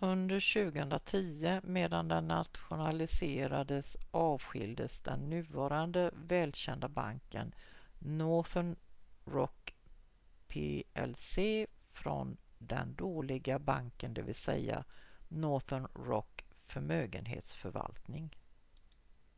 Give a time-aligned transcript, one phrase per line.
[0.00, 0.40] "under
[0.96, 7.54] 2010 medan den nationaliserades avskiljdes den nuvarande välkända banken
[7.98, 8.76] northern
[9.24, 9.74] rock
[10.48, 11.38] plc
[11.92, 14.48] från "den dåliga banken" dvs.
[15.28, 18.30] northern rock förmögenhetsförvaltning.